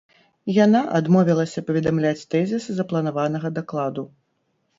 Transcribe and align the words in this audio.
Яна 0.65 0.79
адмовілася 0.99 1.63
паведамляць 1.67 2.25
тэзісы 2.33 2.69
запланаванага 2.79 3.47
дакладу. 3.61 4.03